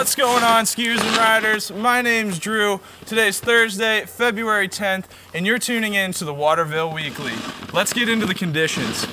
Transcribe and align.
What's 0.00 0.14
going 0.14 0.42
on, 0.42 0.64
skiers 0.64 0.98
and 0.98 1.16
riders? 1.18 1.70
My 1.70 2.00
name's 2.00 2.38
Drew. 2.38 2.80
Today's 3.04 3.38
Thursday, 3.38 4.06
February 4.06 4.66
10th, 4.66 5.04
and 5.34 5.46
you're 5.46 5.58
tuning 5.58 5.92
in 5.92 6.12
to 6.12 6.24
the 6.24 6.32
Waterville 6.32 6.90
Weekly. 6.90 7.34
Let's 7.74 7.92
get 7.92 8.08
into 8.08 8.24
the 8.24 8.32
conditions. 8.32 9.06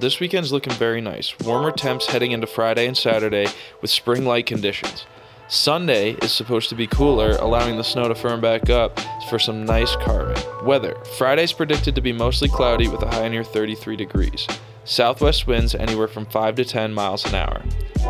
This 0.00 0.18
weekend's 0.18 0.50
looking 0.50 0.72
very 0.72 1.00
nice. 1.00 1.38
Warmer 1.38 1.70
temps 1.70 2.06
heading 2.06 2.32
into 2.32 2.48
Friday 2.48 2.88
and 2.88 2.96
Saturday 2.96 3.46
with 3.80 3.92
spring 3.92 4.24
like 4.24 4.46
conditions. 4.46 5.06
Sunday 5.46 6.14
is 6.14 6.32
supposed 6.32 6.70
to 6.70 6.74
be 6.74 6.88
cooler, 6.88 7.36
allowing 7.36 7.76
the 7.76 7.84
snow 7.84 8.08
to 8.08 8.16
firm 8.16 8.40
back 8.40 8.68
up 8.68 8.98
for 9.30 9.38
some 9.38 9.64
nice 9.64 9.96
carving. 9.96 10.42
Weather 10.66 10.96
Friday's 11.16 11.52
predicted 11.52 11.94
to 11.94 12.02
be 12.02 12.12
mostly 12.12 12.48
cloudy 12.48 12.88
with 12.88 13.02
a 13.02 13.08
high 13.08 13.28
near 13.28 13.44
33 13.44 13.96
degrees. 13.96 14.46
Southwest 14.84 15.46
winds 15.46 15.74
anywhere 15.74 16.08
from 16.08 16.26
5 16.26 16.56
to 16.56 16.64
10 16.64 16.92
miles 16.92 17.24
an 17.24 17.36
hour. 17.36 17.62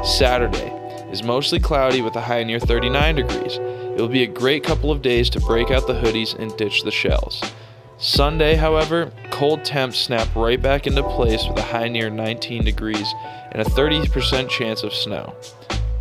Saturday 0.02 0.72
is 1.12 1.22
mostly 1.22 1.60
cloudy 1.60 2.00
with 2.00 2.16
a 2.16 2.20
high 2.22 2.42
near 2.42 2.58
39 2.58 3.16
degrees. 3.16 3.58
It 3.58 4.00
will 4.00 4.08
be 4.08 4.22
a 4.22 4.26
great 4.26 4.64
couple 4.64 4.90
of 4.90 5.02
days 5.02 5.28
to 5.30 5.40
break 5.40 5.70
out 5.70 5.86
the 5.86 6.00
hoodies 6.00 6.34
and 6.38 6.56
ditch 6.56 6.82
the 6.82 6.90
shells. 6.90 7.42
Sunday, 7.98 8.54
however, 8.54 9.12
cold 9.30 9.62
temps 9.62 9.98
snap 9.98 10.34
right 10.34 10.60
back 10.60 10.86
into 10.86 11.02
place 11.02 11.46
with 11.46 11.58
a 11.58 11.62
high 11.62 11.88
near 11.88 12.08
19 12.08 12.64
degrees 12.64 13.12
and 13.52 13.60
a 13.60 13.70
30% 13.70 14.48
chance 14.48 14.82
of 14.82 14.94
snow. 14.94 15.34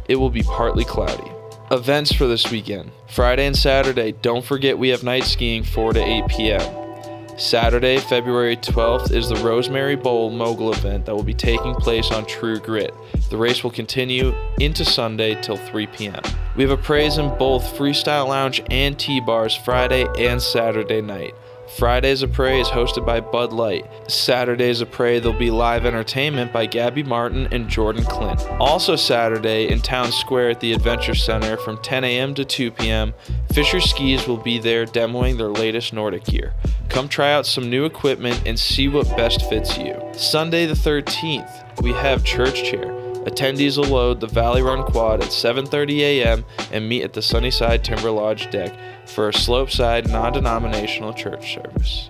It 0.07 0.15
will 0.15 0.29
be 0.29 0.43
partly 0.43 0.85
cloudy. 0.85 1.29
Events 1.71 2.11
for 2.11 2.25
this 2.25 2.49
weekend 2.49 2.89
Friday 3.07 3.45
and 3.45 3.55
Saturday, 3.55 4.11
don't 4.11 4.43
forget 4.43 4.79
we 4.79 4.89
have 4.89 5.03
night 5.03 5.23
skiing 5.23 5.63
4 5.63 5.93
to 5.93 5.99
8 5.99 6.27
p.m. 6.27 7.37
Saturday, 7.37 7.99
February 7.99 8.57
12th, 8.57 9.11
is 9.11 9.29
the 9.29 9.35
Rosemary 9.35 9.95
Bowl 9.95 10.31
Mogul 10.31 10.73
event 10.73 11.05
that 11.05 11.15
will 11.15 11.21
be 11.21 11.35
taking 11.35 11.75
place 11.75 12.09
on 12.09 12.25
True 12.25 12.59
Grit. 12.59 12.91
The 13.29 13.37
race 13.37 13.63
will 13.63 13.69
continue 13.69 14.33
into 14.59 14.83
Sunday 14.83 15.39
till 15.43 15.57
3 15.57 15.85
p.m. 15.87 16.23
We 16.55 16.67
have 16.67 16.71
Apres 16.71 17.19
in 17.19 17.29
both 17.37 17.63
Freestyle 17.77 18.27
Lounge 18.27 18.63
and 18.71 18.97
T 18.97 19.19
Bars 19.19 19.55
Friday 19.55 20.07
and 20.17 20.41
Saturday 20.41 21.01
night. 21.01 21.35
Friday's 21.77 22.23
Apres 22.23 22.67
is 22.67 22.73
hosted 22.73 23.05
by 23.05 23.19
Bud 23.19 23.53
Light. 23.53 23.85
Saturday's 24.09 24.81
Apres 24.81 25.21
there'll 25.21 25.37
be 25.37 25.51
live 25.51 25.85
entertainment 25.85 26.51
by 26.51 26.65
Gabby 26.65 27.03
Martin 27.03 27.47
and 27.51 27.69
Jordan 27.69 28.03
Clint. 28.03 28.41
Also 28.59 28.95
Saturday 28.95 29.69
in 29.69 29.79
Town 29.79 30.11
Square 30.11 30.49
at 30.51 30.59
the 30.59 30.73
Adventure 30.73 31.15
Center 31.15 31.57
from 31.57 31.77
10 31.81 32.03
a.m. 32.03 32.33
to 32.33 32.43
2 32.43 32.71
p.m. 32.71 33.13
Fischer 33.53 33.79
Skis 33.79 34.27
will 34.27 34.37
be 34.37 34.57
there 34.57 34.85
demoing 34.85 35.37
their 35.37 35.49
latest 35.49 35.93
Nordic 35.93 36.25
gear. 36.25 36.53
Come 36.89 37.07
try 37.07 37.31
out 37.31 37.45
some 37.45 37.69
new 37.69 37.85
equipment 37.85 38.41
and 38.45 38.59
see 38.59 38.87
what 38.87 39.07
best 39.15 39.47
fits 39.47 39.77
you. 39.77 39.95
Sunday 40.13 40.65
the 40.65 40.73
13th, 40.73 41.81
we 41.81 41.91
have 41.93 42.23
Church 42.23 42.63
Chair. 42.63 43.08
Attendees 43.29 43.77
will 43.77 43.85
load 43.85 44.19
the 44.19 44.27
Valley 44.27 44.63
Run 44.63 44.83
Quad 44.83 45.21
at 45.21 45.29
7:30 45.29 45.99
a.m. 45.99 46.45
and 46.71 46.89
meet 46.89 47.03
at 47.03 47.13
the 47.13 47.21
Sunnyside 47.21 47.83
Timber 47.83 48.09
Lodge 48.09 48.49
deck 48.49 48.73
for 49.05 49.29
a 49.29 49.33
slopeside 49.33 50.09
non-denominational 50.09 51.13
church 51.13 51.53
service. 51.53 52.07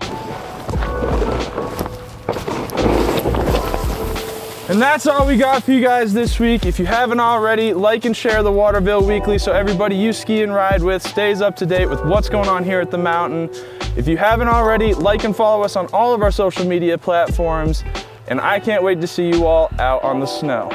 And 4.70 4.80
that's 4.80 5.06
all 5.08 5.26
we 5.26 5.36
got 5.36 5.64
for 5.64 5.72
you 5.72 5.82
guys 5.82 6.14
this 6.14 6.38
week. 6.38 6.64
If 6.64 6.78
you 6.78 6.86
haven't 6.86 7.18
already, 7.18 7.74
like 7.74 8.04
and 8.04 8.16
share 8.16 8.42
the 8.42 8.52
Waterville 8.52 9.04
Weekly 9.04 9.36
so 9.36 9.52
everybody 9.52 9.96
you 9.96 10.12
ski 10.12 10.42
and 10.42 10.54
ride 10.54 10.80
with 10.82 11.02
stays 11.02 11.42
up 11.42 11.56
to 11.56 11.66
date 11.66 11.86
with 11.86 12.04
what's 12.04 12.28
going 12.28 12.48
on 12.48 12.62
here 12.62 12.80
at 12.80 12.90
the 12.90 12.98
mountain. 12.98 13.50
If 13.96 14.06
you 14.06 14.16
haven't 14.16 14.48
already, 14.48 14.94
like 14.94 15.24
and 15.24 15.34
follow 15.34 15.64
us 15.64 15.74
on 15.74 15.86
all 15.88 16.14
of 16.14 16.22
our 16.22 16.30
social 16.30 16.64
media 16.64 16.96
platforms. 16.96 17.82
And 18.28 18.40
I 18.40 18.60
can't 18.60 18.84
wait 18.84 19.00
to 19.00 19.08
see 19.08 19.28
you 19.28 19.44
all 19.44 19.70
out 19.80 20.04
on 20.04 20.20
the 20.20 20.26
snow. 20.26 20.70